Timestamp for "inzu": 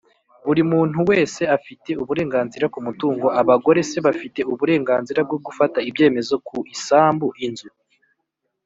7.45-7.69